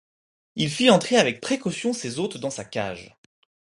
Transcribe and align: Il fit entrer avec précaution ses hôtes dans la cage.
Il 0.55 0.71
fit 0.71 0.89
entrer 0.89 1.17
avec 1.17 1.41
précaution 1.41 1.93
ses 1.93 2.17
hôtes 2.17 2.37
dans 2.39 2.49
la 2.57 2.65
cage. 2.65 3.15